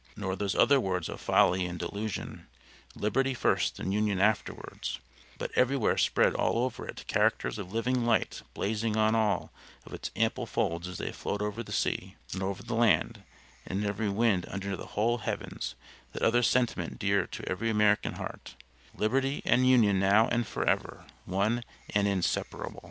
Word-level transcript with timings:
nor 0.15 0.35
those 0.35 0.55
other 0.55 0.79
words 0.79 1.07
of 1.09 1.21
folly 1.21 1.63
and 1.67 1.77
delusion: 1.77 2.47
'Liberty 2.95 3.35
first 3.35 3.77
and 3.77 3.93
Union 3.93 4.19
afterwards,' 4.19 4.97
but 5.37 5.51
everywhere 5.55 5.95
spread 5.95 6.33
all 6.33 6.63
over 6.65 6.87
it 6.87 7.05
characters 7.05 7.59
of 7.59 7.71
living 7.71 8.03
light 8.03 8.41
blazing 8.55 8.97
on 8.97 9.13
all 9.13 9.51
of 9.85 9.93
its 9.93 10.09
ample 10.15 10.47
folds 10.47 10.87
as 10.87 10.97
they 10.97 11.11
float 11.11 11.39
over 11.39 11.61
the 11.61 11.71
sea 11.71 12.15
and 12.33 12.41
over 12.41 12.63
the 12.63 12.73
land, 12.73 13.21
and 13.67 13.83
in 13.83 13.85
every 13.87 14.09
wind 14.09 14.47
under 14.49 14.75
the 14.75 14.87
whole 14.97 15.19
heavens 15.19 15.75
that 16.13 16.23
other 16.23 16.41
sentiment 16.41 16.97
dear 16.97 17.27
to 17.27 17.47
every 17.47 17.69
American 17.69 18.13
heart: 18.15 18.55
'LIBERTY 18.97 19.43
AND 19.45 19.69
UNION 19.69 19.99
NOW 19.99 20.27
AND 20.29 20.47
FOREVER, 20.47 21.05
ONE 21.27 21.63
AND 21.93 22.07
INSEPARABLE!'" 22.07 22.79